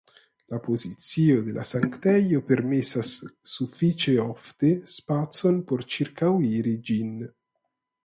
[0.51, 3.13] La pozicio de la sanktejo permesas
[3.57, 7.19] sufiĉe ofte spacon por ĉirkauiri ĝin.